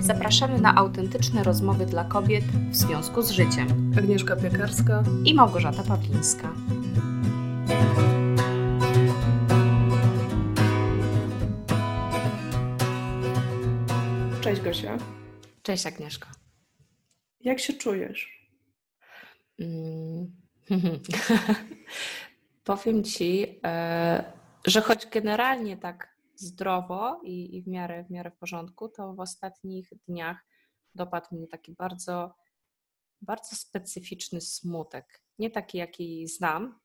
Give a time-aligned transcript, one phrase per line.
[0.00, 3.92] Zapraszamy na autentyczne rozmowy dla kobiet w związku z życiem.
[3.98, 6.52] Agnieszka Piekarska i Małgorzata Pawlińska.
[14.40, 14.98] Cześć Gosia.
[15.62, 16.28] Cześć Agnieszko.
[17.40, 18.48] Jak się czujesz?
[19.60, 20.36] Mm.
[22.64, 24.32] Powiem Ci, e,
[24.66, 26.09] że choć generalnie tak
[26.40, 30.46] zdrowo i, i w, miarę, w miarę w porządku, to w ostatnich dniach
[30.94, 32.34] dopadł mnie taki bardzo,
[33.20, 35.22] bardzo specyficzny smutek.
[35.38, 36.80] Nie taki, jaki znam,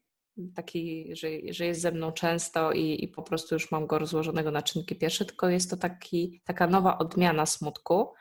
[0.56, 4.52] taki, że, że jest ze mną często i, i po prostu już mam go rozłożonego
[4.52, 8.14] na czynniki pierwsze, tylko jest to taki, taka nowa odmiana smutku,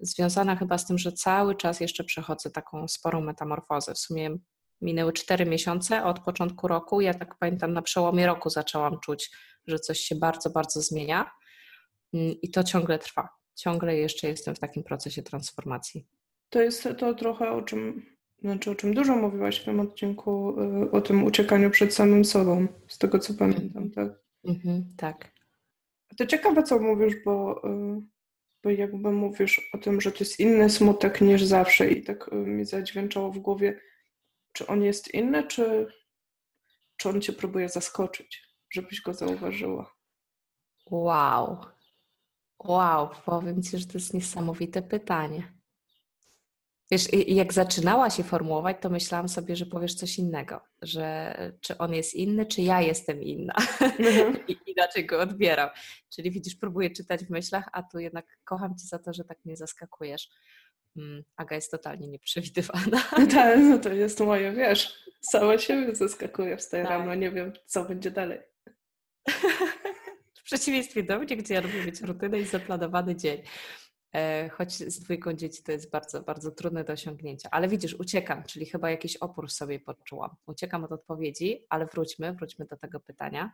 [0.00, 3.94] związana chyba z tym, że cały czas jeszcze przechodzę taką sporą metamorfozę.
[3.94, 4.38] W sumie
[4.80, 7.00] minęły cztery miesiące od początku roku.
[7.00, 9.30] Ja tak pamiętam, na przełomie roku zaczęłam czuć,
[9.66, 11.30] że coś się bardzo, bardzo zmienia
[12.14, 13.28] mm, i to ciągle trwa.
[13.54, 16.06] Ciągle jeszcze jestem w takim procesie transformacji.
[16.50, 18.06] To jest to trochę o czym,
[18.42, 22.66] znaczy o czym dużo mówiłaś w tym odcinku, y, o tym uciekaniu przed samym sobą,
[22.88, 24.08] z tego co pamiętam, tak?
[24.44, 25.32] Mhm, tak.
[26.16, 28.02] To ciekawe, co mówisz, bo, y,
[28.64, 32.36] bo jakby mówisz o tym, że to jest inny smutek niż zawsze i tak y,
[32.36, 33.80] mi zadźwięczało w głowie,
[34.58, 35.86] czy on jest inny, czy,
[36.96, 39.94] czy on cię próbuje zaskoczyć, żebyś go zauważyła?
[40.90, 41.64] Wow.
[42.58, 45.52] Wow, powiem ci, że to jest niesamowite pytanie.
[46.90, 51.94] Wiesz, jak zaczynała się formułować, to myślałam sobie, że powiesz coś innego, że czy on
[51.94, 54.38] jest inny, czy ja jestem inna mhm.
[54.48, 55.70] i inaczej go odbieram.
[56.14, 59.44] Czyli widzisz, próbuję czytać w myślach, a tu jednak kocham cię za to, że tak
[59.44, 60.28] mnie zaskakujesz.
[60.98, 63.02] Mm, Aga jest totalnie nieprzewidywana.
[63.30, 66.92] Tak, no to jest moje, wiesz, sama siebie zaskakuje, wstaję tak.
[66.92, 68.40] rano, nie wiem, co będzie dalej.
[70.34, 73.42] w przeciwieństwie do mnie, gdzie ja lubię mieć rutynę i zaplanowany dzień.
[74.14, 77.48] E, choć z dwójką dzieci to jest bardzo, bardzo trudne do osiągnięcia.
[77.50, 80.30] Ale widzisz, uciekam, czyli chyba jakiś opór sobie poczułam.
[80.46, 83.52] Uciekam od odpowiedzi, ale wróćmy, wróćmy do tego pytania.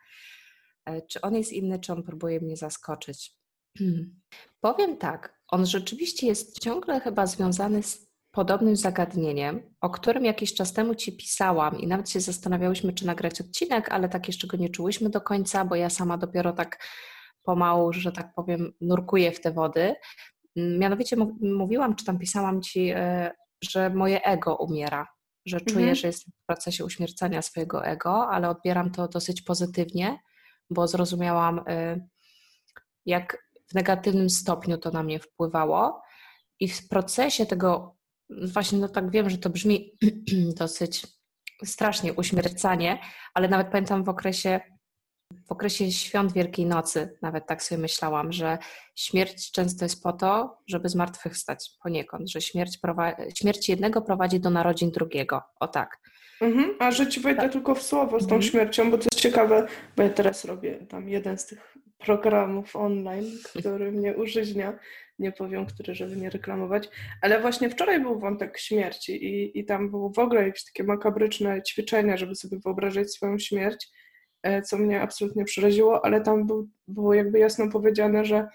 [0.85, 3.33] E, czy on jest inny, czy on próbuje mnie zaskoczyć?
[4.61, 10.73] Powiem tak, on rzeczywiście jest ciągle chyba związany z podobnym zagadnieniem, o którym jakiś czas
[10.73, 14.69] temu Ci pisałam i nawet się zastanawiałyśmy, czy nagrać odcinek, ale tak jeszcze go nie
[14.69, 16.85] czułyśmy do końca, bo ja sama dopiero tak
[17.43, 19.95] pomału, że tak powiem, nurkuję w te wody.
[20.57, 23.33] Mianowicie mówiłam, czy tam pisałam Ci, e,
[23.65, 25.07] że moje ego umiera,
[25.47, 25.95] że czuję, mhm.
[25.95, 30.19] że jestem w procesie uśmiercania swojego ego, ale odbieram to dosyć pozytywnie,
[30.71, 32.07] bo zrozumiałam, e,
[33.07, 36.03] jak w negatywnym stopniu to na mnie wpływało.
[36.61, 37.97] I w procesie tego,
[38.31, 39.93] właśnie no tak wiem, że to brzmi
[40.61, 41.07] dosyć
[41.65, 42.99] strasznie uśmiercanie,
[43.35, 44.61] ale nawet pamiętam w okresie
[45.47, 48.59] w okresie świąt Wielkiej Nocy, nawet tak sobie myślałam, że
[48.97, 52.79] śmierć często jest po to, żeby zmartwychwstać poniekąd, że śmierć,
[53.39, 55.43] śmierć jednego prowadzi do narodzin drugiego.
[55.61, 56.01] O tak.
[56.41, 57.53] Mhm, a że ci wejdę tak.
[57.53, 58.43] tylko w słowo z tą mhm.
[58.43, 63.31] śmiercią, bo to jest ciekawe, bo ja teraz robię tam jeden z tych programów online,
[63.45, 64.79] który mnie użyźnia.
[65.19, 66.89] Nie powiem, który, żeby nie reklamować.
[67.23, 71.63] Ale właśnie wczoraj był wątek śmierci i, i tam było w ogóle jakieś takie makabryczne
[71.63, 73.89] ćwiczenia, żeby sobie wyobrazić swoją śmierć,
[74.43, 78.49] e, co mnie absolutnie przeraziło, ale tam był, było jakby jasno powiedziane, że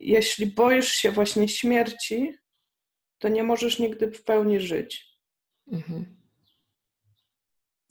[0.00, 2.34] jeśli boisz się właśnie śmierci,
[3.18, 5.18] to nie możesz nigdy w pełni żyć.
[5.72, 6.20] Mhm.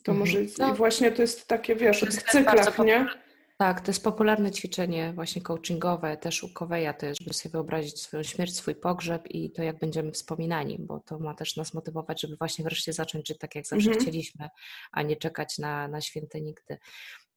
[0.04, 0.20] To mhm.
[0.20, 0.74] może no.
[0.74, 3.08] i właśnie to jest takie, wiesz, w cyklach, nie?
[3.62, 8.02] Tak, to jest popularne ćwiczenie właśnie coachingowe, też u Koweja to jest, żeby sobie wyobrazić
[8.02, 12.22] swoją śmierć, swój pogrzeb i to, jak będziemy wspominani, bo to ma też nas motywować,
[12.22, 14.02] żeby właśnie wreszcie zacząć żyć tak, jak zawsze mhm.
[14.02, 14.50] chcieliśmy,
[14.92, 16.78] a nie czekać na, na święte nigdy.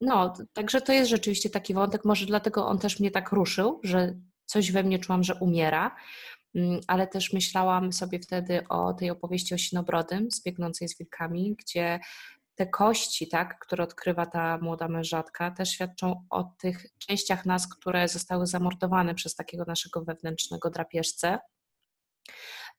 [0.00, 4.15] No, także to jest rzeczywiście taki wątek, może dlatego on też mnie tak ruszył, że
[4.47, 5.97] coś we mnie czułam, że umiera,
[6.55, 11.56] mm, ale też myślałam sobie wtedy o tej opowieści o Sinobrodym z biegnącej z wilkami,
[11.59, 12.00] gdzie
[12.54, 18.08] te kości, tak, które odkrywa ta młoda mężatka, też świadczą o tych częściach nas, które
[18.08, 21.38] zostały zamordowane przez takiego naszego wewnętrznego drapieżcę.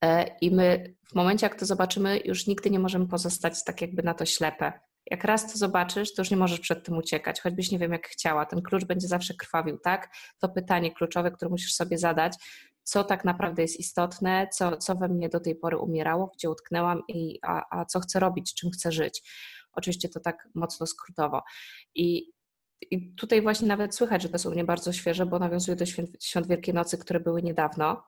[0.04, 4.04] E, I my w momencie, jak to zobaczymy, już nigdy nie możemy pozostać tak jakby
[4.04, 4.74] na to ślepe.
[5.12, 8.08] Jak raz to zobaczysz, to już nie możesz przed tym uciekać, choćbyś nie wiem jak
[8.08, 8.46] chciała.
[8.46, 10.10] Ten klucz będzie zawsze krwawił, tak?
[10.40, 12.34] To pytanie kluczowe, które musisz sobie zadać,
[12.84, 17.02] co tak naprawdę jest istotne, co, co we mnie do tej pory umierało, gdzie utknęłam
[17.08, 19.22] i a, a co chcę robić, czym chcę żyć.
[19.74, 21.42] Oczywiście to tak mocno skrótowo.
[21.96, 22.32] I,
[22.92, 26.24] i tutaj właśnie nawet słychać, że to są mnie bardzo świeże, bo nawiązuje do świąt,
[26.24, 28.04] świąt Wielkiej Nocy, które były niedawno,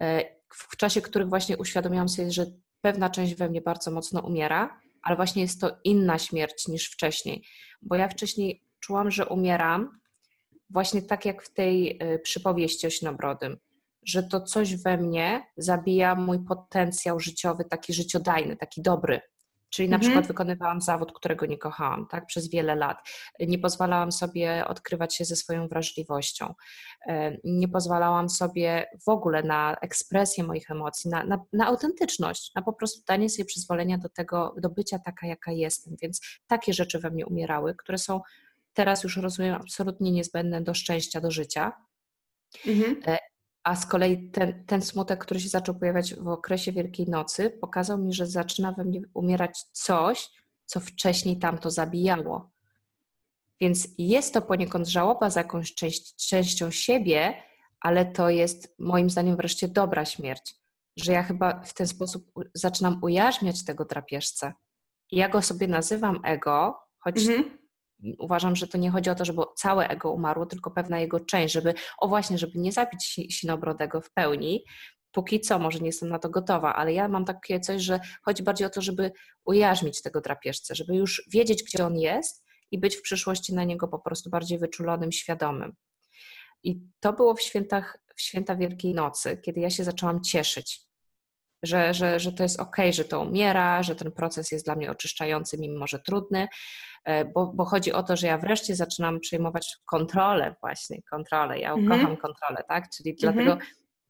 [0.00, 0.24] e,
[0.54, 2.46] w czasie których właśnie uświadomiłam sobie, że
[2.80, 7.44] pewna część we mnie bardzo mocno umiera, ale właśnie jest to inna śmierć niż wcześniej.
[7.82, 10.00] Bo ja wcześniej czułam, że umieram
[10.70, 13.56] właśnie tak jak w tej e, przypowieści o Sinobrodym,
[14.02, 19.20] że to coś we mnie zabija mój potencjał życiowy, taki życiodajny, taki dobry.
[19.74, 20.00] Czyli na mhm.
[20.00, 22.98] przykład wykonywałam zawód, którego nie kochałam, tak, przez wiele lat.
[23.40, 26.54] Nie pozwalałam sobie odkrywać się ze swoją wrażliwością.
[27.06, 32.62] E, nie pozwalałam sobie w ogóle na ekspresję moich emocji, na, na, na autentyczność, na
[32.62, 35.96] po prostu danie sobie przyzwolenia do tego, do bycia taka, jaka jestem.
[36.02, 38.20] Więc takie rzeczy we mnie umierały, które są
[38.72, 41.72] teraz już rozumiem absolutnie niezbędne do szczęścia, do życia.
[42.66, 43.02] Mhm.
[43.64, 47.98] A z kolei ten, ten smutek, który się zaczął pojawiać w okresie Wielkiej Nocy, pokazał
[47.98, 50.30] mi, że zaczyna we mnie umierać coś,
[50.66, 52.50] co wcześniej tamto zabijało.
[53.60, 57.42] Więc jest to poniekąd żałoba za jakąś część, częścią siebie,
[57.80, 60.54] ale to jest moim zdaniem wreszcie dobra śmierć.
[60.96, 64.52] Że ja chyba w ten sposób zaczynam ujarzmiać tego drapieżcę.
[65.12, 67.63] Ja go sobie nazywam ego, choć mhm
[68.18, 71.54] uważam, że to nie chodzi o to, żeby całe ego umarło, tylko pewna jego część,
[71.54, 74.64] żeby, o właśnie, żeby nie zabić Sinobrodego w pełni,
[75.12, 78.42] póki co, może nie jestem na to gotowa, ale ja mam takie coś, że chodzi
[78.42, 79.12] bardziej o to, żeby
[79.44, 83.88] ujarzmić tego drapieżcę, żeby już wiedzieć, gdzie on jest i być w przyszłości na niego
[83.88, 85.72] po prostu bardziej wyczulonym, świadomym.
[86.62, 90.80] I to było w świętach, w święta Wielkiej Nocy, kiedy ja się zaczęłam cieszyć,
[91.66, 94.90] że, że, że to jest ok, że to umiera, że ten proces jest dla mnie
[94.90, 96.48] oczyszczający, mimo że trudny,
[97.04, 101.72] E, bo, bo chodzi o to, że ja wreszcie zaczynam przejmować kontrolę właśnie, kontrolę, ja
[101.72, 102.00] mhm.
[102.00, 103.34] kocham kontrolę, tak, czyli mhm.
[103.34, 103.64] dlatego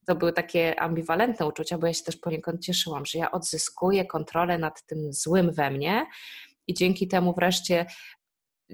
[0.06, 4.58] to były takie ambiwalentne uczucia, bo ja się też poniekąd cieszyłam, że ja odzyskuję kontrolę
[4.58, 6.06] nad tym złym we mnie
[6.66, 7.86] i dzięki temu wreszcie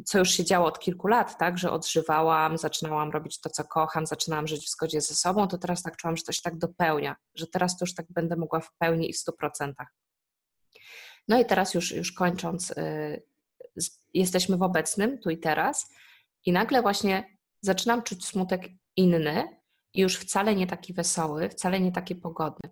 [0.04, 4.06] co już się działo od kilku lat, tak, że odżywałam, zaczynałam robić to, co kocham,
[4.06, 7.16] zaczynałam żyć w zgodzie ze sobą, to teraz tak czułam, że to się tak dopełnia,
[7.34, 9.88] że teraz to już tak będę mogła w pełni i w stu procentach.
[11.28, 13.22] No i teraz już, już kończąc y,
[14.14, 15.90] jesteśmy w obecnym, tu i teraz,
[16.46, 19.60] i nagle właśnie zaczynam czuć smutek inny
[19.94, 22.70] i już wcale nie taki wesoły, wcale nie taki pogodny.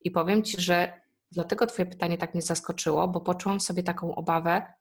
[0.00, 1.00] I powiem Ci, że
[1.32, 4.74] dlatego Twoje pytanie tak mnie zaskoczyło, bo poczułam sobie taką obawę,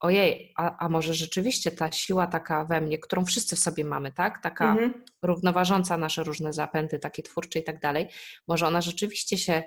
[0.00, 4.12] ojej, a, a może rzeczywiście ta siła taka we mnie, którą wszyscy w sobie mamy,
[4.12, 4.42] tak?
[4.42, 5.04] Taka mhm.
[5.22, 8.08] równoważąca nasze różne zapędy, takie twórcze i tak dalej,
[8.48, 9.62] może ona rzeczywiście się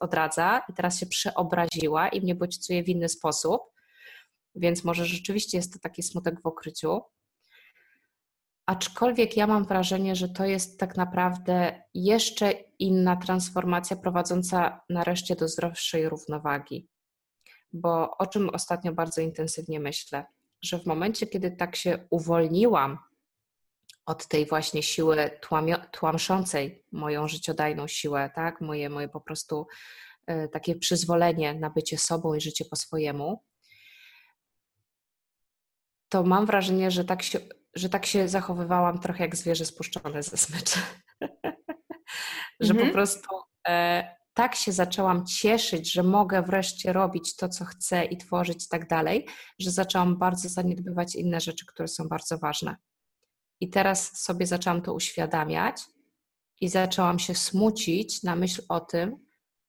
[0.00, 3.76] odradza i teraz się przeobraziła i mnie bodźcuje w inny sposób
[4.56, 7.00] więc może rzeczywiście jest to taki smutek w okryciu.
[8.66, 15.48] Aczkolwiek ja mam wrażenie, że to jest tak naprawdę jeszcze inna transformacja prowadząca nareszcie do
[15.48, 16.88] zdrowszej równowagi.
[17.76, 20.24] Bo o czym ostatnio bardzo intensywnie myślę,
[20.62, 22.98] że w momencie, kiedy tak się uwolniłam
[24.06, 28.60] od tej właśnie siły tłamio, tłamszącej moją życiodajną siłę, tak?
[28.60, 29.66] moje, moje po prostu
[30.30, 33.42] y, takie przyzwolenie na bycie sobą i życie po swojemu,
[36.08, 37.38] to mam wrażenie, że tak się,
[37.74, 40.80] że tak się zachowywałam trochę jak zwierzę spuszczone ze smyczy.
[42.60, 42.88] że mhm.
[42.88, 43.28] po prostu
[43.68, 48.68] e, tak się zaczęłam cieszyć, że mogę wreszcie robić to, co chcę i tworzyć i
[48.68, 49.26] tak dalej,
[49.58, 52.76] że zaczęłam bardzo zaniedbywać inne rzeczy, które są bardzo ważne.
[53.60, 55.82] I teraz sobie zaczęłam to uświadamiać
[56.60, 59.16] i zaczęłam się smucić na myśl o tym,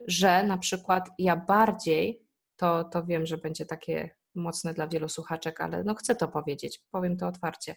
[0.07, 2.21] że na przykład ja bardziej,
[2.55, 6.79] to, to wiem, że będzie takie mocne dla wielu słuchaczek, ale no chcę to powiedzieć,
[6.91, 7.75] powiem to otwarcie,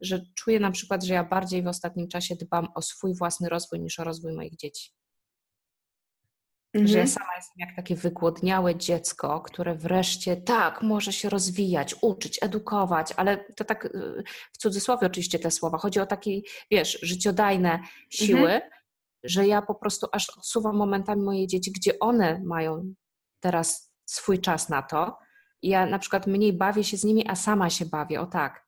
[0.00, 3.80] że czuję na przykład, że ja bardziej w ostatnim czasie dbam o swój własny rozwój
[3.80, 4.97] niż o rozwój moich dzieci.
[6.80, 6.88] Mhm.
[6.88, 12.38] Że ja sama jestem jak takie wygłodniałe dziecko, które wreszcie tak może się rozwijać, uczyć,
[12.42, 15.78] edukować, ale to tak y, w cudzysłowie oczywiście te słowa.
[15.78, 16.30] Chodzi o takie,
[16.70, 17.80] wiesz, życiodajne
[18.10, 18.70] siły, mhm.
[19.22, 22.94] że ja po prostu aż odsuwam momentami moje dzieci, gdzie one mają
[23.40, 25.18] teraz swój czas na to,
[25.62, 28.67] ja na przykład mniej bawię się z nimi, a sama się bawię, o tak.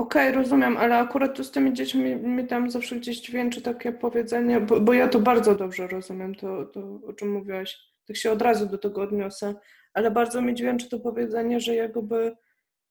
[0.00, 3.92] Okej, okay, rozumiem, ale akurat tu z tymi dziećmi mi tam zawsze gdzieś dźwięczy takie
[3.92, 8.30] powiedzenie, bo, bo ja to bardzo dobrze rozumiem, to, to o czym mówiłaś, tak się
[8.30, 9.54] od razu do tego odniosę,
[9.94, 12.32] ale bardzo mi dźwięczy to powiedzenie, że jakby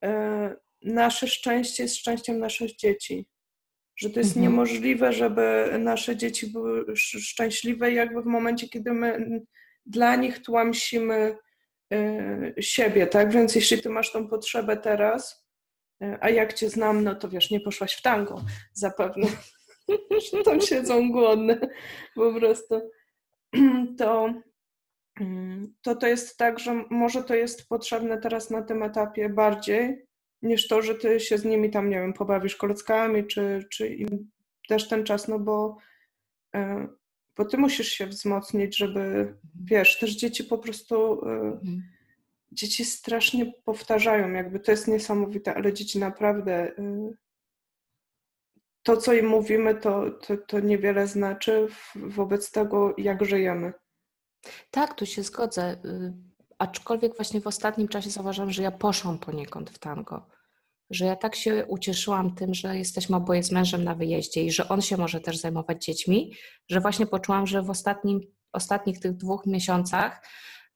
[0.04, 3.28] e, nasze szczęście jest szczęściem naszych dzieci.
[3.96, 4.44] Że to jest mhm.
[4.44, 9.42] niemożliwe, żeby nasze dzieci były szczęśliwe jakby w momencie, kiedy my
[9.86, 11.36] dla nich tłamsimy
[11.94, 13.32] Y, siebie, tak?
[13.32, 15.49] Więc jeśli ty masz tą potrzebę teraz,
[16.22, 18.42] a jak cię znam, no to wiesz, nie poszłaś w tango
[18.74, 19.28] zapewne,
[20.32, 21.60] że tam siedzą głodne
[22.16, 22.82] po prostu,
[24.00, 24.34] to,
[25.20, 30.06] mm, to to jest tak, że może to jest potrzebne teraz na tym etapie bardziej
[30.42, 34.30] niż to, że ty się z nimi tam, nie wiem, pobawisz koleckami, czy, czy im
[34.68, 35.78] też ten czas, no bo
[36.56, 36.60] y,
[37.38, 39.34] bo ty musisz się wzmocnić, żeby,
[39.66, 41.84] wiesz, też dzieci po prostu, y, mhm.
[42.52, 47.14] Dzieci strasznie powtarzają, jakby to jest niesamowite, ale dzieci naprawdę y,
[48.84, 53.74] to, co im mówimy, to, to, to niewiele znaczy wobec tego, jak żyjemy.
[54.72, 55.78] Tak, tu się zgodzę.
[55.86, 56.14] Y,
[56.60, 60.28] aczkolwiek właśnie w ostatnim czasie zauważam, że ja poszłam poniekąd w tango.
[60.90, 64.70] Że ja tak się ucieszyłam tym, że jesteśmy oboje z mężem na wyjeździe i że
[64.70, 66.34] on się może też zajmować dziećmi,
[66.70, 68.22] że właśnie poczułam, że w ostatnim,
[68.54, 70.26] ostatnich tych dwóch miesiącach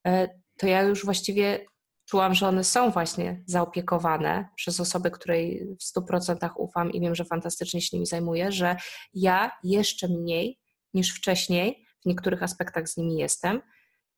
[0.07, 1.65] y, to ja już właściwie
[2.05, 7.25] czułam, że one są właśnie zaopiekowane przez osobę, której w 100% ufam i wiem, że
[7.25, 8.75] fantastycznie się nimi zajmuje, że
[9.13, 10.59] ja jeszcze mniej
[10.93, 13.61] niż wcześniej w niektórych aspektach z nimi jestem.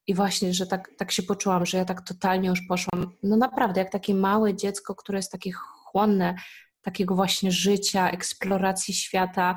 [0.08, 3.82] I właśnie, że tak, tak się poczułam, że ja tak totalnie już poszłam, no naprawdę,
[3.82, 6.36] jak takie małe dziecko, które jest takie chłonne,
[6.82, 9.56] takiego właśnie życia, eksploracji świata.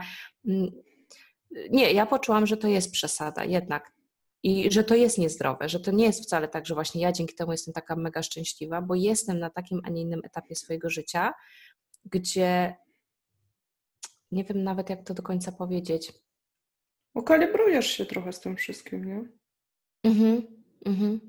[0.48, 0.70] Mm,
[1.70, 3.97] nie, ja poczułam, że to jest przesada jednak.
[4.42, 7.34] I że to jest niezdrowe, że to nie jest wcale tak, że właśnie ja dzięki
[7.34, 11.34] temu jestem taka mega szczęśliwa, bo jestem na takim, a nie innym etapie swojego życia,
[12.04, 12.76] gdzie
[14.32, 16.12] nie wiem nawet, jak to do końca powiedzieć.
[17.14, 19.24] Okalibrujesz się trochę z tym wszystkim, nie?
[20.04, 20.46] Mhm,
[20.86, 21.20] mhm.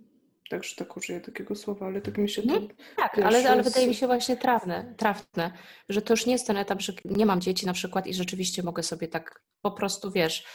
[0.50, 2.54] Także tak użyję takiego słowa, ale tak mi się to...
[2.54, 2.68] Mhm.
[2.96, 5.51] tak, ale, ale wydaje mi się właśnie trafne, trafne,
[5.89, 8.63] że to już nie jest ten etap, że nie mam dzieci na przykład i rzeczywiście
[8.63, 10.46] mogę sobie tak po prostu, wiesz,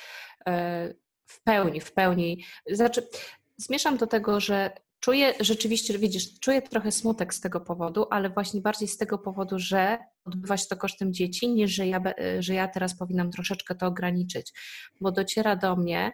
[0.46, 0.94] e,
[1.26, 2.44] w pełni, w pełni.
[2.70, 3.08] Znaczy,
[3.56, 8.60] zmieszam do tego, że czuję rzeczywiście, widzisz, czuję trochę smutek z tego powodu, ale właśnie
[8.60, 12.02] bardziej z tego powodu, że odbywa się to kosztem dzieci, niż że ja,
[12.38, 14.52] że ja teraz powinnam troszeczkę to ograniczyć,
[15.00, 16.12] bo dociera do mnie,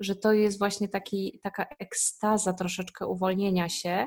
[0.00, 4.06] że to jest właśnie taki, taka ekstaza troszeczkę uwolnienia się,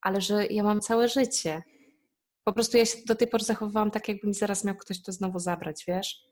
[0.00, 1.62] ale że ja mam całe życie.
[2.44, 5.12] Po prostu ja się do tej pory zachowywałam tak, jakby mi zaraz miał ktoś to
[5.12, 6.27] znowu zabrać, wiesz?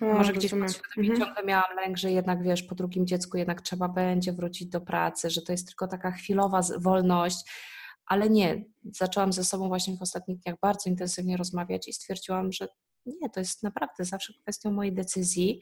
[0.00, 1.20] No, Może gdzieś podświadomie mhm.
[1.20, 5.30] ciągle miałam lęk, że jednak wiesz, po drugim dziecku jednak trzeba będzie wrócić do pracy,
[5.30, 7.50] że to jest tylko taka chwilowa wolność,
[8.06, 8.64] ale nie.
[8.82, 12.68] Zaczęłam ze sobą właśnie w ostatnich dniach bardzo intensywnie rozmawiać i stwierdziłam, że
[13.06, 15.60] nie, to jest naprawdę zawsze kwestią mojej decyzji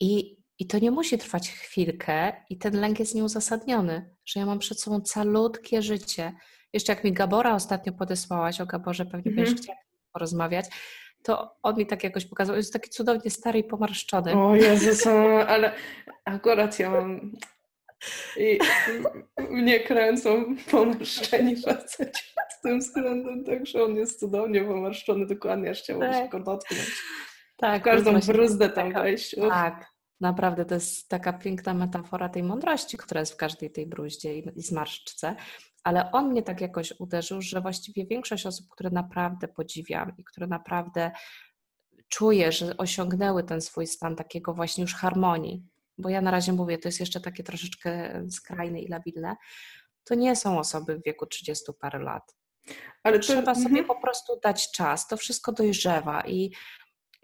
[0.00, 4.58] i, i to nie musi trwać chwilkę i ten lęk jest nieuzasadniony, że ja mam
[4.58, 6.32] przed sobą calutkie życie.
[6.72, 9.36] Jeszcze jak mi Gabora ostatnio podesłałaś, o Gaborze pewnie mhm.
[9.36, 9.78] będziesz chciała
[10.12, 10.66] porozmawiać,
[11.26, 14.32] to on mi tak jakoś pokazał, jest taki cudownie stary i pomarszczony.
[14.32, 15.06] O Jezus,
[15.46, 15.72] ale
[16.24, 17.32] akurat ja mam
[18.36, 18.58] i
[19.50, 26.12] mnie kręcą pomarszczeni faceci pod tym względem, także on jest cudownie pomarszczony, dokładnie, aż chciałabym
[26.12, 26.22] tak.
[26.22, 27.02] się go dotknąć.
[27.56, 27.82] Tak.
[27.82, 29.36] W każdą bruzdę tam wejść.
[29.48, 29.86] Tak,
[30.20, 34.52] naprawdę to jest taka piękna metafora tej mądrości, która jest w każdej tej bruździe i
[34.56, 35.36] zmarszczce
[35.86, 40.46] ale on mnie tak jakoś uderzył, że właściwie większość osób, które naprawdę podziwiam i które
[40.46, 41.10] naprawdę
[42.08, 45.62] czuję, że osiągnęły ten swój stan takiego właśnie już harmonii,
[45.98, 49.36] bo ja na razie mówię, to jest jeszcze takie troszeczkę skrajne i labilne,
[50.04, 52.36] to nie są osoby w wieku 30 parę lat.
[53.02, 53.24] Ale to...
[53.24, 53.86] Trzeba sobie mhm.
[53.86, 56.52] po prostu dać czas, to wszystko dojrzewa i,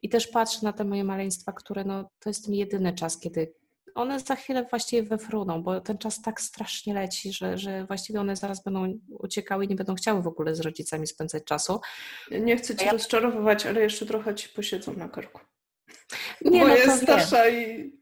[0.02, 3.54] i też patrzę na te moje maleństwa, które no, to jest ten jedyny czas, kiedy
[3.94, 8.36] one za chwilę właściwie wefruną, bo ten czas tak strasznie leci, że, że właściwie one
[8.36, 11.80] zaraz będą uciekały i nie będą chciały w ogóle z rodzicami spędzać czasu.
[12.30, 12.92] Nie chcę cię ja...
[12.92, 15.40] rozczarowywać, ale jeszcze trochę ci posiedzą na karku.
[16.40, 17.92] Nie, bo no jest starsza i...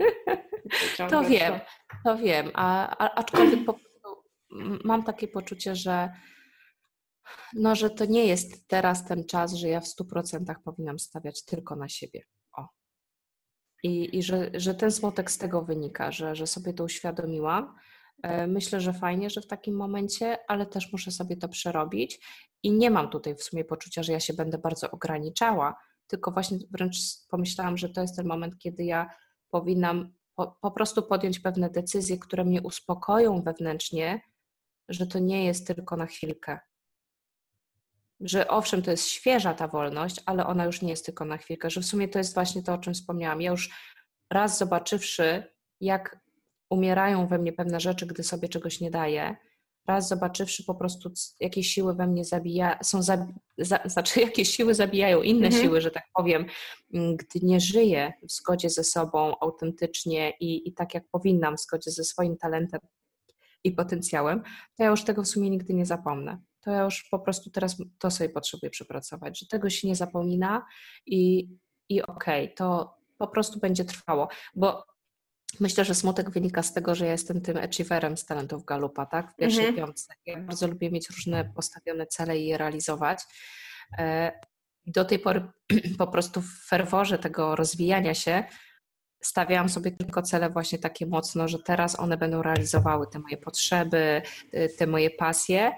[1.10, 1.60] to wiem,
[2.04, 4.24] to wiem, a, a, aczkolwiek po prostu
[4.84, 6.10] mam takie poczucie, że
[7.54, 11.76] no, że to nie jest teraz ten czas, że ja w 100% powinnam stawiać tylko
[11.76, 12.22] na siebie.
[13.82, 17.74] I, i że, że ten smutek z tego wynika, że, że sobie to uświadomiłam.
[18.22, 22.20] E, myślę, że fajnie, że w takim momencie, ale też muszę sobie to przerobić
[22.62, 26.58] i nie mam tutaj w sumie poczucia, że ja się będę bardzo ograniczała, tylko właśnie
[26.70, 26.96] wręcz
[27.30, 29.10] pomyślałam, że to jest ten moment, kiedy ja
[29.50, 34.20] powinnam po, po prostu podjąć pewne decyzje, które mnie uspokoją wewnętrznie,
[34.88, 36.58] że to nie jest tylko na chwilkę,
[38.20, 41.70] że owszem, to jest świeża ta wolność, ale ona już nie jest tylko na chwilkę,
[41.70, 43.42] że w sumie to jest właśnie to, o czym wspomniałam.
[43.42, 43.70] Ja już
[44.30, 45.44] raz zobaczywszy,
[45.80, 46.20] jak
[46.70, 49.36] umierają we mnie pewne rzeczy, gdy sobie czegoś nie daję,
[49.86, 54.74] raz zobaczywszy po prostu, jakie siły we mnie zabija, są, zabi za, znaczy jakie siły
[54.74, 55.62] zabijają inne mhm.
[55.62, 56.46] siły, że tak powiem,
[56.94, 61.60] mm, gdy nie żyję w zgodzie ze sobą autentycznie i, i tak jak powinnam, w
[61.60, 62.80] zgodzie ze swoim talentem
[63.64, 64.42] i potencjałem,
[64.76, 67.76] to ja już tego w sumie nigdy nie zapomnę to ja już po prostu teraz
[67.98, 70.66] to sobie potrzebuję przepracować, że tego się nie zapomina
[71.06, 71.48] i,
[71.88, 74.84] i okej, okay, to po prostu będzie trwało, bo
[75.60, 79.32] myślę, że smutek wynika z tego, że ja jestem tym achieverem z talentów Galupa, tak,
[79.32, 79.86] w pierwszej mhm.
[79.86, 80.14] piątce.
[80.26, 83.22] Ja bardzo lubię mieć różne postawione cele i je realizować.
[83.98, 84.32] E,
[84.86, 85.48] do tej pory
[85.98, 88.44] po prostu w ferworze tego rozwijania się
[89.22, 94.22] stawiałam sobie tylko cele właśnie takie mocno, że teraz one będą realizowały te moje potrzeby,
[94.78, 95.72] te moje pasje,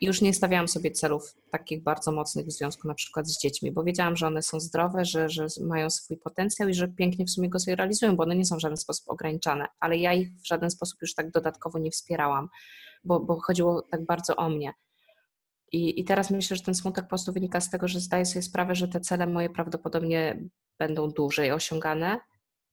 [0.00, 3.84] już nie stawiałam sobie celów takich bardzo mocnych w związku na przykład z dziećmi, bo
[3.84, 7.48] wiedziałam, że one są zdrowe, że, że mają swój potencjał i że pięknie w sumie
[7.48, 10.46] go sobie realizują, bo one nie są w żaden sposób ograniczane, ale ja ich w
[10.46, 12.48] żaden sposób już tak dodatkowo nie wspierałam,
[13.04, 14.72] bo, bo chodziło tak bardzo o mnie.
[15.72, 18.42] I, I teraz myślę, że ten smutek po prostu wynika z tego, że zdaję sobie
[18.42, 22.20] sprawę, że te cele moje prawdopodobnie będą dłużej osiągane.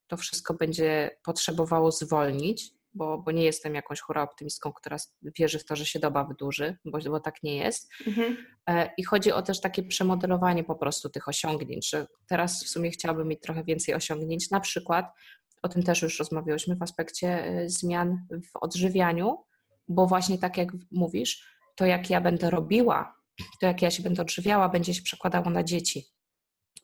[0.08, 5.66] To wszystko będzie potrzebowało zwolnić, bo, bo nie jestem jakąś hura optymistką, która wierzy w
[5.66, 7.90] to, że się doba wydłuży, bo, bo tak nie jest.
[8.08, 8.38] Mhm.
[8.68, 12.92] E, I chodzi o też takie przemodelowanie po prostu tych osiągnięć, że teraz w sumie
[12.92, 15.14] chciałabym mieć trochę więcej osiągnięć, na przykład,
[15.62, 19.44] o tym też już rozmawiałyśmy w aspekcie e, zmian w odżywianiu,
[19.88, 23.16] bo właśnie tak jak mówisz, to jak ja będę robiła,
[23.60, 26.06] to jak ja się będę odżywiała, będzie się przekładało na dzieci,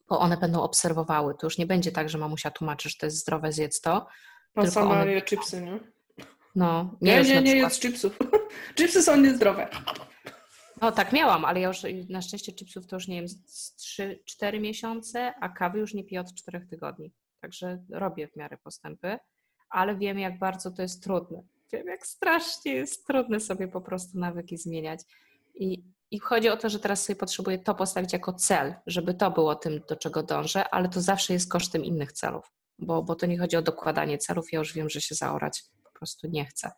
[0.09, 1.35] bo one będą obserwowały.
[1.39, 4.07] To już nie będzie tak, że mamusia tłumaczy, że to jest zdrowe, zjedz to.
[4.55, 5.21] A sama one...
[5.21, 5.79] chipsy, nie?
[6.55, 8.19] No, nie, nie, nie, nie jest chipsów.
[8.77, 9.67] chipsy są niezdrowe.
[10.81, 13.27] No tak miałam, ale ja już na szczęście chipsów to już nie wiem,
[14.39, 17.11] 3-4 miesiące, a kawy już nie piję od 4 tygodni.
[17.41, 19.17] Także robię w miarę postępy,
[19.69, 21.43] ale wiem, jak bardzo to jest trudne.
[21.73, 25.01] Wiem, jak strasznie jest trudne sobie po prostu nawyki zmieniać.
[25.55, 29.31] I, I chodzi o to, że teraz sobie potrzebuję to postawić jako cel, żeby to
[29.31, 33.25] było tym, do czego dążę, ale to zawsze jest kosztem innych celów, bo, bo to
[33.25, 34.53] nie chodzi o dokładanie celów.
[34.53, 35.63] Ja już wiem, że się zaorać
[36.01, 36.71] prostu nie chcę.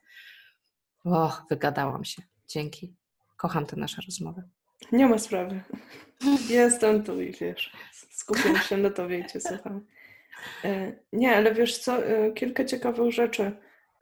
[1.04, 2.22] Och, wygadałam się.
[2.48, 2.94] Dzięki.
[3.38, 4.44] Kocham te nasze rozmowy.
[4.92, 5.62] Nie ma sprawy.
[6.50, 7.72] Jestem tu i wiesz,
[8.12, 9.86] skupiam się na tobie i cię słucham.
[10.64, 13.52] E, nie, ale wiesz co, e, kilka ciekawych rzeczy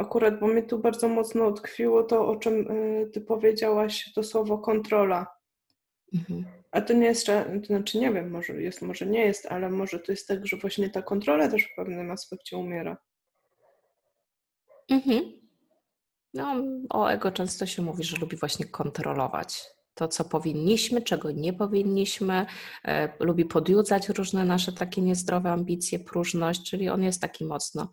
[0.01, 4.58] akurat, bo mnie tu bardzo mocno utkwiło to, o czym y, ty powiedziałaś, to słowo
[4.58, 5.28] kontrola.
[6.13, 6.46] Mhm.
[6.72, 10.00] A to nie jest, to znaczy nie wiem, może jest, może nie jest, ale może
[10.00, 12.98] to jest tak, że właśnie ta kontrola też w pewnym aspekcie umiera.
[14.92, 15.42] Mhm.
[16.34, 16.56] No,
[16.90, 22.46] o ego często się mówi, że lubi właśnie kontrolować to, co powinniśmy, czego nie powinniśmy,
[22.86, 27.92] e, lubi podjudzać różne nasze takie niezdrowe ambicje, próżność, czyli on jest taki mocno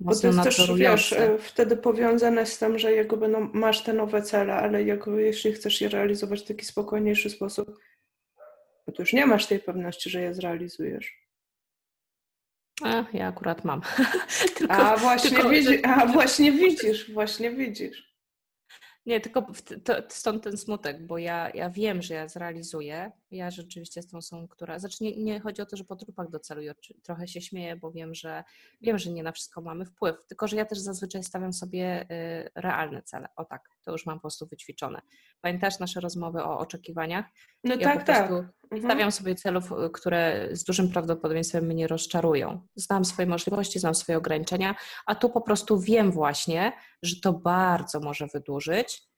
[0.00, 3.92] bo to jest też, wiesz, e, wtedy powiązane z tym, że jakby no, masz te
[3.92, 7.78] nowe cele, ale jakby jeśli chcesz je realizować w taki spokojniejszy sposób,
[8.94, 11.19] to już nie masz tej pewności, że je zrealizujesz.
[12.82, 13.80] A, ja akurat mam.
[14.56, 18.10] tylko, a, właśnie tylko, widzi, a właśnie widzisz, właśnie widzisz.
[19.06, 19.46] Nie, tylko
[19.84, 23.12] to, stąd ten smutek, bo ja, ja wiem, że ja zrealizuję.
[23.30, 24.78] Ja rzeczywiście jestem osobą, która.
[24.78, 26.74] Znaczy, nie, nie chodzi o to, że po trupach doceluję.
[27.02, 28.44] Trochę się śmieję, bo wiem, że
[28.80, 30.16] wiem, że nie na wszystko mamy wpływ.
[30.28, 33.28] Tylko, że ja też zazwyczaj stawiam sobie y, realne cele.
[33.36, 35.00] O tak, to już mam po prostu wyćwiczone.
[35.40, 37.26] Pamiętasz nasze rozmowy o oczekiwaniach?
[37.64, 38.30] No ja tak, tak.
[38.30, 38.50] Mhm.
[38.84, 42.66] Stawiam sobie celów, y, które z dużym prawdopodobieństwem mnie rozczarują.
[42.74, 44.74] Znam swoje możliwości, znam swoje ograniczenia,
[45.06, 49.10] a tu po prostu wiem właśnie, że to bardzo może wydłużyć.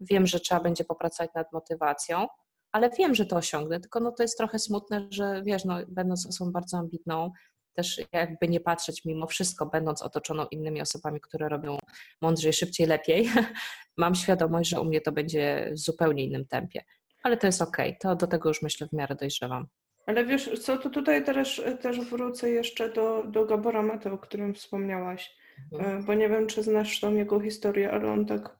[0.00, 2.26] Wiem, że trzeba będzie popracować nad motywacją,
[2.72, 6.26] ale wiem, że to osiągnę, tylko no to jest trochę smutne, że wiesz, no, będąc
[6.26, 7.30] osobą bardzo ambitną,
[7.74, 11.78] też jakby nie patrzeć mimo wszystko, będąc otoczoną innymi osobami, które robią
[12.20, 13.30] mądrzej, szybciej, lepiej,
[13.96, 16.84] mam świadomość, że u mnie to będzie w zupełnie innym tempie.
[17.22, 17.98] Ale to jest okej, okay.
[18.00, 19.66] to do tego już myślę w miarę dojrzewam.
[20.06, 24.54] Ale wiesz co, to tutaj też, też wrócę jeszcze do, do Gabora Mate, o którym
[24.54, 25.36] wspomniałaś,
[25.72, 25.98] mhm.
[25.98, 28.58] E, bo nie wiem, czy znasz tą jego historię, ale on tak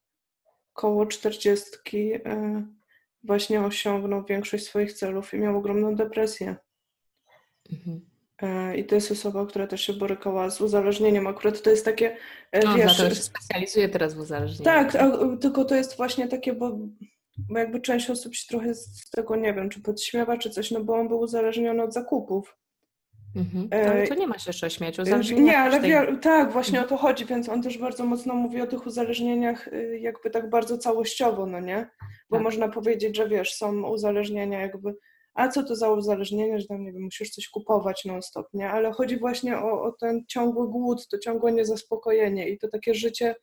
[0.72, 2.66] koło czterdziestki e,
[3.24, 6.56] właśnie osiągnął większość swoich celów i miał ogromną depresję.
[7.72, 8.10] Mhm.
[8.42, 11.26] E, I to jest osoba, która też się borykała z uzależnieniem.
[11.26, 12.16] Akurat to jest takie.
[12.64, 14.64] No, wiesz, to się specjalizuje teraz w uzależnieniu.
[14.64, 14.96] Tak,
[15.40, 16.78] tylko to jest właśnie takie, bo,
[17.38, 20.84] bo jakby część osób się trochę z tego nie wiem, czy podśmiewa, czy coś, no
[20.84, 22.59] bo on był uzależniony od zakupów.
[23.36, 23.68] Mhm.
[23.72, 24.98] Ale to nie ma się jeszcze śmiać.
[25.40, 26.18] Nie, ale tej...
[26.20, 26.86] tak, właśnie mhm.
[26.86, 30.50] o to chodzi, więc on też bardzo mocno mówi o tych uzależnieniach y, jakby tak
[30.50, 31.90] bardzo całościowo, no nie?
[32.30, 32.44] Bo tak.
[32.44, 34.94] można powiedzieć, że wiesz, są uzależnienia jakby,
[35.34, 38.70] a co to za uzależnienie, że tam, nie wiem, musisz coś kupować non-stop, nie?
[38.70, 43.34] Ale chodzi właśnie o, o ten ciągły głód, to ciągłe niezaspokojenie i to takie życie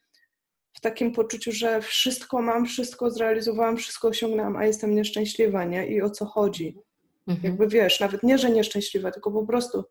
[0.73, 5.87] w takim poczuciu, że wszystko mam, wszystko zrealizowałam, wszystko osiągnęłam, a jestem nieszczęśliwa, nie?
[5.87, 6.77] I o co chodzi?
[7.27, 7.43] Mhm.
[7.43, 9.83] Jakby wiesz, nawet nie, że nieszczęśliwa, tylko po prostu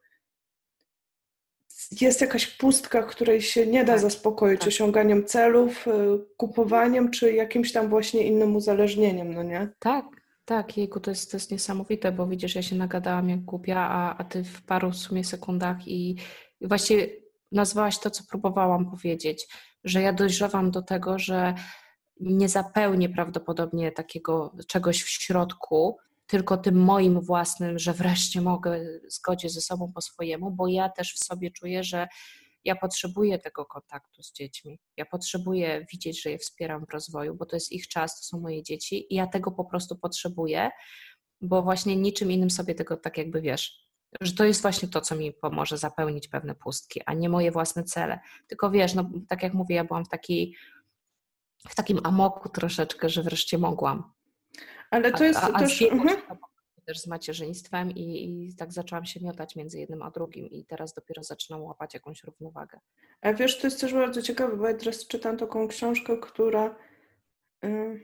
[2.01, 4.69] jest jakaś pustka, której się nie da tak, zaspokoić tak.
[4.69, 5.91] osiąganiem celów, y,
[6.37, 9.69] kupowaniem, czy jakimś tam właśnie innym uzależnieniem, no nie?
[9.79, 10.05] Tak,
[10.45, 14.17] tak, jejku, to jest, to jest niesamowite, bo widzisz, ja się nagadałam jak głupia, a,
[14.17, 16.17] a ty w paru w sumie sekundach i,
[16.61, 17.09] i właśnie
[17.53, 19.49] nazwałaś to, co próbowałam powiedzieć,
[19.85, 21.55] że ja dojrzewam do tego, że
[22.21, 29.53] nie zapełnię prawdopodobnie takiego czegoś w środku, tylko tym moim własnym, że wreszcie mogę zgodzić
[29.53, 32.09] ze sobą po swojemu, bo ja też w sobie czuję, że
[32.65, 34.79] ja potrzebuję tego kontaktu z dziećmi.
[34.97, 38.41] Ja potrzebuję widzieć, że je wspieram w rozwoju, bo to jest ich czas, to są
[38.41, 40.71] moje dzieci i ja tego po prostu potrzebuję,
[41.41, 43.87] bo właśnie niczym innym sobie tego tak jakby wiesz,
[44.21, 47.85] że to jest właśnie to, co mi pomoże zapełnić pewne pustki, a nie moje własne
[47.85, 48.21] cele.
[48.47, 50.57] Tylko wiesz, no tak jak mówię, ja byłam w takiej
[51.69, 54.16] w takim amoku troszeczkę, że wreszcie mogłam.
[54.91, 55.83] Ale to jest a, a, też...
[55.83, 56.17] Mhm.
[56.85, 60.95] też z macierzyństwem i, i, tak zaczęłam się miotać między jednym a drugim i teraz
[60.95, 62.81] dopiero zaczynam łapać jakąś równowagę.
[63.21, 66.77] A wiesz, to jest też bardzo ciekawe, bo ja teraz czytam taką książkę, która
[67.63, 68.01] yy,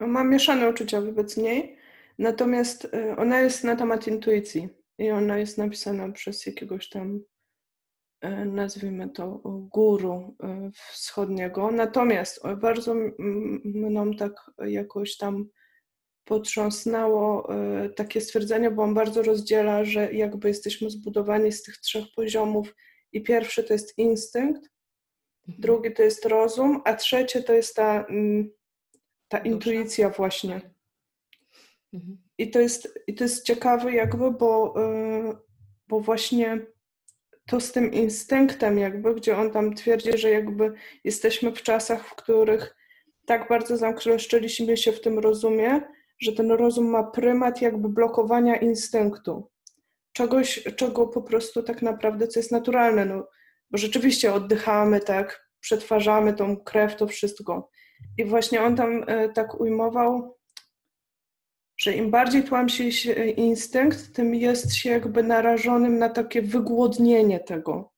[0.00, 1.76] ma mieszane uczucia wobec niej,
[2.18, 4.68] natomiast yy, ona jest na temat intuicji
[4.98, 7.20] i ona jest napisana przez jakiegoś tam
[8.24, 9.40] E, nazwijmy to,
[9.72, 11.70] guru e, wschodniego.
[11.70, 12.94] Natomiast bardzo
[13.64, 14.32] mną tak
[14.66, 15.48] jakoś tam
[16.24, 22.04] potrząsnęło e, takie stwierdzenie, bo on bardzo rozdziela, że jakby jesteśmy zbudowani z tych trzech
[22.16, 22.74] poziomów
[23.12, 24.70] i pierwszy to jest instynkt,
[25.48, 25.60] mhm.
[25.60, 28.06] drugi to jest rozum, a trzecie to jest ta,
[29.28, 30.60] ta intuicja właśnie.
[31.92, 32.18] Mhm.
[32.38, 34.74] I to jest, i to jest ciekawe jakby, bo,
[35.88, 36.66] bo właśnie
[37.46, 40.72] to z tym instynktem jakby, gdzie on tam twierdzi, że jakby
[41.04, 42.76] jesteśmy w czasach, w których
[43.26, 45.80] tak bardzo zamknęliśmy się w tym rozumie,
[46.20, 49.50] że ten rozum ma prymat jakby blokowania instynktu.
[50.12, 53.28] Czegoś, czego po prostu tak naprawdę, co jest naturalne, no,
[53.70, 57.70] bo rzeczywiście oddychamy, tak, przetwarzamy tą krew, to wszystko.
[58.18, 60.36] I właśnie on tam e, tak ujmował,
[61.76, 67.92] że im bardziej tłamsi się instynkt, tym jest się jakby narażonym na takie wygłodnienie tego.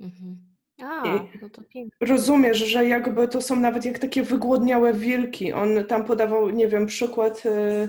[0.00, 0.45] Mhm.
[0.82, 1.62] A, no to
[2.00, 5.52] Rozumiesz, że jakby to są nawet jak takie wygłodniałe wilki.
[5.52, 7.88] On tam podawał, nie wiem, przykład y,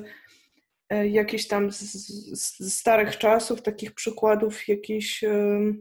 [0.93, 5.75] y, jakichś tam z, z, starych czasów, takich przykładów jakichś y,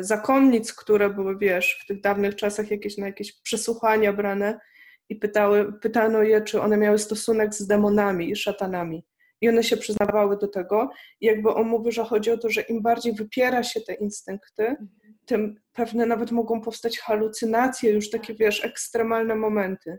[0.00, 4.60] zakonnic, które były, wiesz, w tych dawnych czasach jakieś na jakieś przesłuchania brane
[5.08, 9.04] i pytały, pytano je, czy one miały stosunek z demonami i szatanami.
[9.40, 10.90] I one się przyznawały do tego.
[11.20, 14.76] I jakby on mówi, że chodzi o to, że im bardziej wypiera się te instynkty,
[15.26, 19.98] tym pewne nawet mogą powstać halucynacje, już takie, wiesz, ekstremalne momenty.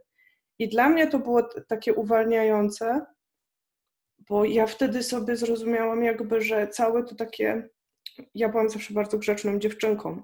[0.59, 3.05] I dla mnie to było takie uwalniające,
[4.29, 7.69] bo ja wtedy sobie zrozumiałam jakby, że całe to takie,
[8.36, 10.23] ja byłam zawsze bardzo grzeczną dziewczynką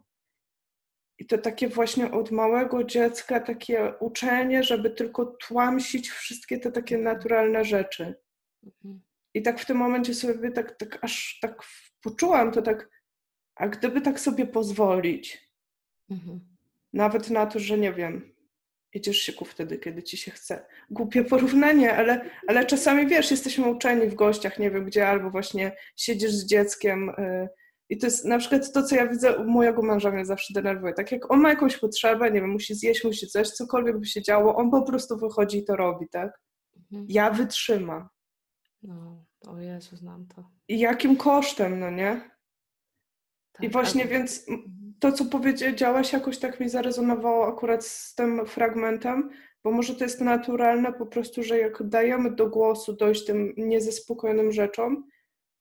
[1.19, 6.97] i to takie właśnie od małego dziecka takie uczenie, żeby tylko tłamsić wszystkie te takie
[6.97, 8.15] naturalne rzeczy.
[8.63, 9.01] Mhm.
[9.33, 11.61] I tak w tym momencie sobie tak, tak aż tak
[12.01, 12.89] poczułam to tak,
[13.59, 15.51] a gdyby tak sobie pozwolić,
[16.09, 16.39] mhm.
[16.93, 18.33] nawet na to, że nie wiem,
[18.93, 20.65] jedziesz siku wtedy, kiedy ci się chce.
[20.89, 25.71] Głupie porównanie, ale, ale czasami wiesz, jesteśmy uczeni w gościach, nie wiem gdzie, albo właśnie
[25.95, 27.49] siedzisz z dzieckiem, y,
[27.89, 30.93] i to jest na przykład to, co ja widzę u mojego męża mnie zawsze denerwuje.
[30.93, 34.21] Tak jak on ma jakąś potrzebę, nie wiem, musi zjeść, musi coś, cokolwiek by się
[34.21, 36.41] działo, on po prostu wychodzi i to robi, tak?
[36.75, 37.05] Mhm.
[37.09, 38.09] Ja wytrzymam.
[38.83, 40.49] No, o Jezu, znam to.
[40.67, 42.38] I jakim kosztem, no nie?
[43.59, 44.11] Tak, I właśnie tak.
[44.11, 44.45] więc
[44.99, 49.29] to, co powiedziałaś, jakoś tak mi zarezonowało akurat z tym fragmentem,
[49.63, 54.51] bo może to jest naturalne po prostu, że jak dajemy do głosu dojść tym niezaspokojonym
[54.51, 55.07] rzeczom,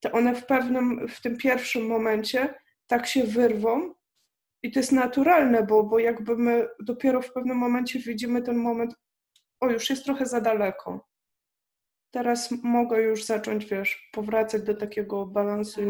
[0.01, 2.55] to one w pewnym, w tym pierwszym momencie
[2.87, 3.95] tak się wyrwą
[4.63, 8.95] i to jest naturalne, bo, bo jakby my dopiero w pewnym momencie widzimy ten moment,
[9.61, 11.09] o już jest trochę za daleko.
[12.11, 15.87] Teraz mogę już zacząć, wiesz, powracać do takiego balansu i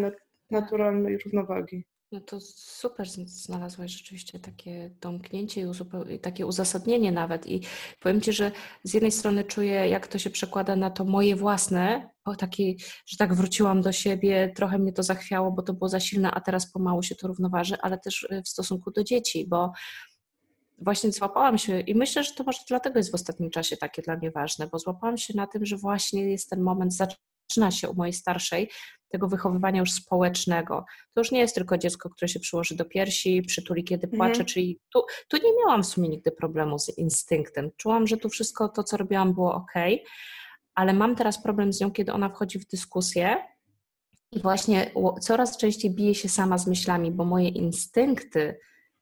[0.51, 1.85] naturalnej równowagi.
[2.13, 5.67] No to super znalazłaś rzeczywiście takie domknięcie
[6.11, 7.47] i takie uzasadnienie nawet.
[7.47, 7.61] I
[8.01, 8.53] powiem Ci, że
[8.85, 12.75] z jednej strony czuję, jak to się przekłada na to moje własne, o takie,
[13.07, 16.41] że tak wróciłam do siebie, trochę mnie to zachwiało, bo to było za silne, a
[16.41, 19.73] teraz pomału się to równoważy, ale też e, w stosunku do dzieci, bo
[20.79, 24.17] właśnie złapałam się i myślę, że to może dlatego jest w ostatnim czasie takie dla
[24.17, 26.97] mnie ważne, bo złapałam się na tym, że właśnie jest ten moment
[27.49, 28.71] zaczyna się u mojej starszej
[29.09, 30.85] tego wychowywania już społecznego.
[31.15, 34.47] To już nie jest tylko dziecko, które się przyłoży do piersi, przytuli, kiedy płacze, mhm.
[34.47, 37.71] czyli tu, tu nie miałam w sumie nigdy problemu z instynktem.
[37.77, 39.73] Czułam, że tu wszystko to, co robiłam, było ok,
[40.75, 43.37] ale mam teraz problem z nią, kiedy ona wchodzi w dyskusję
[44.33, 48.59] i właśnie coraz częściej bije się sama z myślami, bo moje instynkty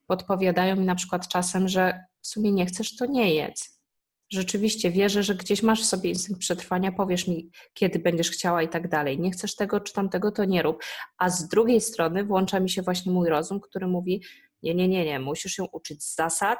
[0.06, 3.75] podpowiadają mi na przykład czasem, że w sumie nie chcesz, to nie jedz
[4.30, 8.68] rzeczywiście wierzę, że gdzieś masz w sobie instynkt przetrwania, powiesz mi, kiedy będziesz chciała i
[8.68, 9.20] tak dalej.
[9.20, 10.82] Nie chcesz tego czy tamtego, to nie rób.
[11.18, 14.22] A z drugiej strony włącza mi się właśnie mój rozum, który mówi,
[14.62, 16.58] nie, nie, nie, nie, musisz się uczyć zasad,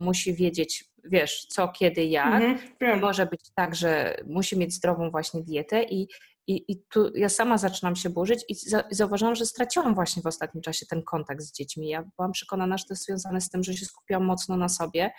[0.00, 2.42] musi wiedzieć, wiesz, co, kiedy, jak.
[2.42, 6.08] Mhm, może być tak, że musi mieć zdrową właśnie dietę i
[6.48, 8.54] I, I tu ja sama zaczynam się burzyć i
[8.90, 11.88] zauważyłam, że straciłam właśnie w ostatnim czasie ten kontakt z dziećmi.
[11.88, 15.10] Ja byłam przekonana, że to jest związane z tym, że się skupiłam mocno na sobie,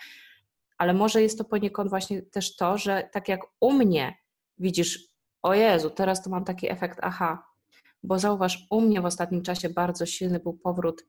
[0.78, 4.16] ale może jest to poniekąd właśnie też to, że tak jak u mnie
[4.58, 5.08] widzisz,
[5.42, 7.44] o Jezu, teraz to mam taki efekt aha,
[8.02, 11.04] bo zauważ, u mnie w ostatnim czasie bardzo silny był powrót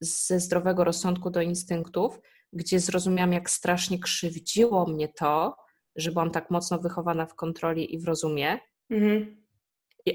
[0.00, 2.20] ze zdrowego rozsądku do instynktów,
[2.52, 5.56] gdzie zrozumiałam, jak strasznie krzywdziło mnie to,
[5.96, 8.58] że byłam tak mocno wychowana w kontroli i w rozumie.
[8.90, 9.42] Mhm.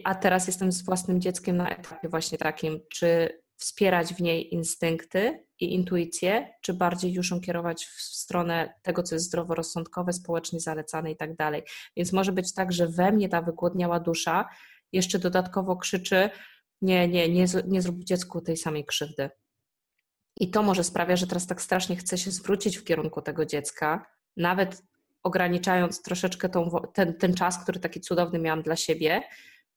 [0.03, 5.45] A teraz jestem z własnym dzieckiem na etapie właśnie takim, czy wspierać w niej instynkty
[5.59, 11.11] i intuicję, czy bardziej już ją kierować w stronę tego, co jest zdroworozsądkowe, społecznie zalecane
[11.11, 11.63] i tak dalej.
[11.97, 14.49] Więc może być tak, że we mnie ta wygłodniała dusza
[14.91, 16.29] jeszcze dodatkowo krzyczy:
[16.81, 19.29] Nie, nie, nie, nie zrób dziecku tej samej krzywdy.
[20.39, 24.05] I to może sprawia, że teraz tak strasznie chcę się zwrócić w kierunku tego dziecka,
[24.37, 24.83] nawet
[25.23, 29.23] ograniczając troszeczkę tą, ten, ten czas, który taki cudowny miałam dla siebie,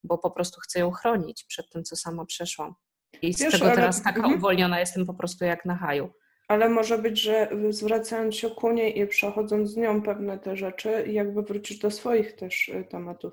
[0.04, 2.74] bo po prostu chcę ją chronić przed tym, co sama przeszłam.
[3.22, 3.74] I z Wiesz, tego ale...
[3.74, 4.34] teraz taka mhm.
[4.34, 6.10] uwolniona jestem po prostu jak na haju.
[6.48, 11.04] Ale może być, że zwracając się ku niej i przechodząc z nią pewne te rzeczy,
[11.06, 13.32] jakby wrócisz do swoich też y, tematów.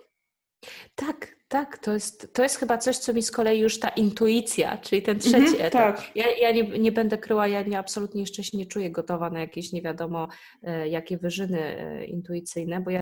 [0.96, 4.78] Tak, tak, to jest, to jest chyba coś, co mi z kolei już ta intuicja,
[4.78, 5.96] czyli ten trzeci mhm, etap.
[5.96, 6.12] Tak.
[6.16, 9.40] Ja, ja nie, nie, będę kryła, ja nie, absolutnie jeszcze się nie czuję gotowa na
[9.40, 10.28] jakieś nie wiadomo
[10.64, 13.02] e, jakie wyżyny e, intuicyjne, bo ja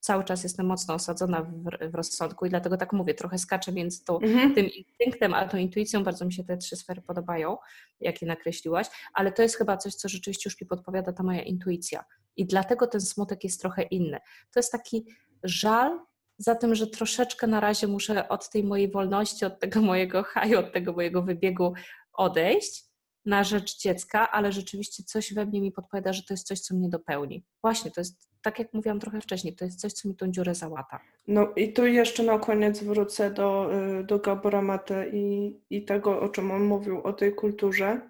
[0.00, 4.04] cały czas jestem mocno osadzona w, w rozsądku i dlatego tak mówię, trochę skaczę między
[4.04, 4.54] tą, mhm.
[4.54, 6.04] tym instynktem a tą intuicją.
[6.04, 7.56] Bardzo mi się te trzy sfery podobają,
[8.00, 12.04] jakie nakreśliłaś, ale to jest chyba coś, co rzeczywiście już mi podpowiada ta moja intuicja.
[12.36, 14.18] I dlatego ten smutek jest trochę inny.
[14.52, 15.06] To jest taki
[15.42, 16.00] żal
[16.38, 20.58] za tym, że troszeczkę na razie muszę od tej mojej wolności, od tego mojego haju,
[20.58, 21.72] od tego mojego wybiegu
[22.12, 22.84] odejść
[23.24, 26.74] na rzecz dziecka, ale rzeczywiście coś we mnie mi podpowiada, że to jest coś, co
[26.74, 27.44] mnie dopełni.
[27.62, 30.54] Właśnie, to jest, tak jak mówiłam trochę wcześniej, to jest coś, co mi tą dziurę
[30.54, 31.00] załata.
[31.28, 36.20] No i tu jeszcze na koniec wrócę do, y, do Gabora Mate i, i tego,
[36.20, 38.00] o czym on mówił, o tej kulturze,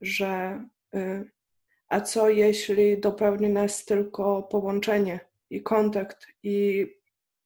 [0.00, 1.30] że y,
[1.88, 5.20] a co jeśli dopełni nas tylko połączenie
[5.50, 6.86] i kontakt i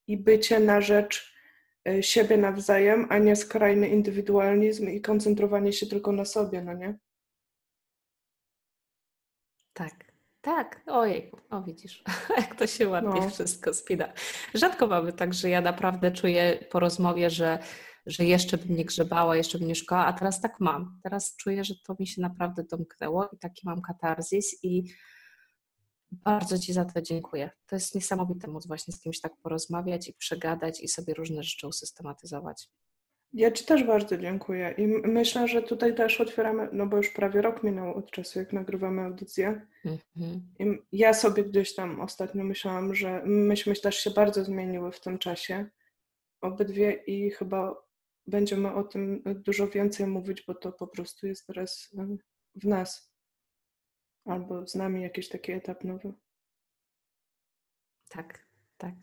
[0.07, 1.35] i bycie na rzecz
[1.89, 6.99] e, siebie nawzajem, a nie skrajny indywidualizm i koncentrowanie się tylko na sobie, no nie?
[9.73, 10.14] Tak,
[10.45, 12.05] tak, ojej, o widzisz,
[12.37, 13.31] jak to się ładnie no.
[13.31, 14.13] wszystko spina.
[14.55, 17.59] Rzadko mamy tak, że ja naprawdę czuję po rozmowie, że,
[18.07, 21.01] że jeszcze bym nie grzebała, jeszcze bym nie szukała, a teraz tak mam.
[21.03, 24.85] Teraz czuję, że to mi się naprawdę domknęło i taki mam katarzis i
[26.11, 27.51] bardzo Ci za to dziękuję.
[27.67, 31.69] To jest niesamowite móc właśnie z kimś tak porozmawiać i przegadać i sobie różne rzeczy
[31.69, 32.69] usystematyzować.
[33.35, 37.43] Ja Ci też bardzo dziękuję i myślę, że tutaj też otwieramy, no bo już prawie
[37.43, 39.67] rok minął od czasu, jak nagrywamy audycję.
[39.85, 40.53] Mhm.
[40.59, 45.19] I ja sobie gdzieś tam ostatnio myślałam, że myśmy też się bardzo zmieniły w tym
[45.19, 45.67] czasie,
[46.41, 47.85] obydwie i chyba
[48.27, 51.95] będziemy o tym dużo więcej mówić, bo to po prostu jest teraz
[52.55, 53.13] w nas.
[54.25, 56.13] Albo z nami jakiś taki etap nowy.
[58.09, 58.47] Tak,
[58.79, 58.95] tak.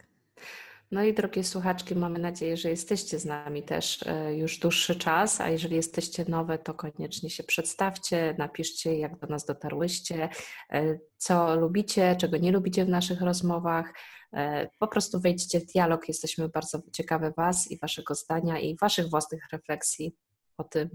[0.91, 5.41] No i drogie słuchaczki, mamy nadzieję, że jesteście z nami też e, już dłuższy czas,
[5.41, 10.29] a jeżeli jesteście nowe, to koniecznie się przedstawcie, napiszcie, jak do nas dotarłyście,
[10.71, 13.93] e, co lubicie, czego nie lubicie w naszych rozmowach.
[14.33, 19.09] E, po prostu wejdźcie w dialog, jesteśmy bardzo ciekawe Was i Waszego zdania i Waszych
[19.09, 20.15] własnych refleksji
[20.57, 20.89] o tym,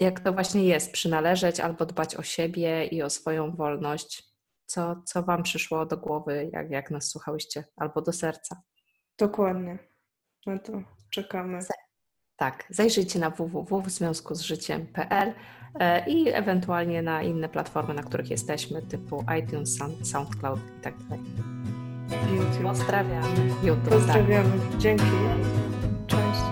[0.00, 4.31] jak to właśnie jest, przynależeć albo dbać o siebie i o swoją wolność.
[4.72, 8.62] Co, co Wam przyszło do głowy, jak, jak nas słuchałyście, albo do serca?
[9.18, 9.78] Dokładnie.
[10.46, 10.72] No to
[11.10, 11.58] czekamy.
[12.36, 15.34] Tak, zajrzyjcie na www.związkuzżyciem.pl
[15.80, 21.24] e, i ewentualnie na inne platformy, na których jesteśmy, typu iTunes, SoundCloud i tak dalej.
[22.36, 22.62] YouTube.
[22.62, 23.28] Pozdrawiamy.
[23.62, 23.92] YouTube, tak.
[23.92, 24.50] Pozdrawiamy.
[24.50, 24.78] Tak.
[24.78, 25.04] Dzięki.
[26.06, 26.51] Cześć.